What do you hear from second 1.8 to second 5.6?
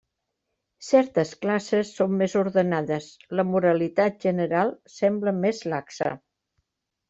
són més ordenades; la moralitat general sembla